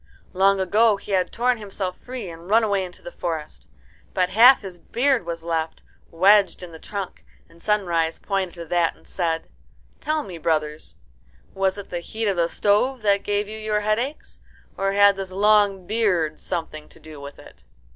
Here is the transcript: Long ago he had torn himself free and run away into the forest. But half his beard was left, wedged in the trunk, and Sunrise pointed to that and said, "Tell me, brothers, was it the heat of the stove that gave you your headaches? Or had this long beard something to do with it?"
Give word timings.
Long 0.33 0.59
ago 0.59 0.97
he 0.97 1.11
had 1.11 1.31
torn 1.31 1.59
himself 1.59 1.95
free 1.95 2.27
and 2.27 2.49
run 2.49 2.63
away 2.63 2.83
into 2.83 3.03
the 3.03 3.11
forest. 3.11 3.67
But 4.15 4.31
half 4.31 4.63
his 4.63 4.79
beard 4.79 5.27
was 5.27 5.43
left, 5.43 5.83
wedged 6.09 6.63
in 6.63 6.71
the 6.71 6.79
trunk, 6.79 7.23
and 7.47 7.61
Sunrise 7.61 8.17
pointed 8.17 8.55
to 8.55 8.65
that 8.65 8.95
and 8.95 9.07
said, 9.07 9.47
"Tell 9.99 10.23
me, 10.23 10.39
brothers, 10.39 10.95
was 11.53 11.77
it 11.77 11.91
the 11.91 11.99
heat 11.99 12.25
of 12.25 12.37
the 12.37 12.49
stove 12.49 13.03
that 13.03 13.21
gave 13.21 13.47
you 13.47 13.59
your 13.59 13.81
headaches? 13.81 14.39
Or 14.75 14.93
had 14.93 15.17
this 15.17 15.31
long 15.31 15.85
beard 15.85 16.39
something 16.39 16.89
to 16.89 16.99
do 16.99 17.21
with 17.21 17.37
it?" 17.37 17.63